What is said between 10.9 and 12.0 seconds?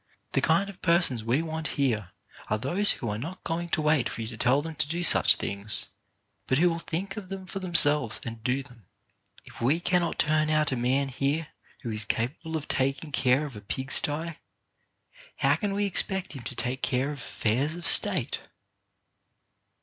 here who